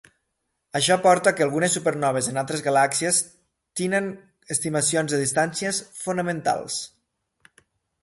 Això 0.77 0.95
porta 1.03 1.33
que 1.39 1.45
algunes 1.45 1.75
supernoves 1.79 2.31
en 2.31 2.41
altres 2.43 2.65
galàxies 2.69 3.21
tenen 3.83 4.11
estimacions 4.59 5.17
de 5.17 5.23
distàncies 5.29 5.85
fonamentals. 6.03 6.85